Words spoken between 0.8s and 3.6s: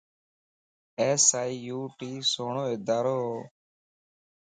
ايس. آئي. يو. ٽي سھڻو ادارو وَ.